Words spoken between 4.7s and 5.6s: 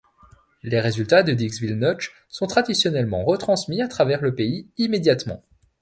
immédiatement.